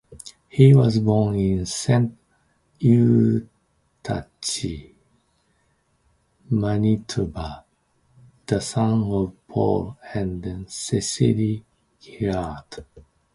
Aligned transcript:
He 0.49 0.73
was 0.73 0.97
born 0.97 1.35
in 1.35 1.67
Saint 1.67 2.17
Eustache, 2.79 3.45
Manitoba, 6.49 7.63
the 8.47 8.59
son 8.59 9.03
of 9.11 9.33
Paul 9.47 9.97
and 10.11 10.67
Cecile 10.67 11.61
Girard. 12.01 12.83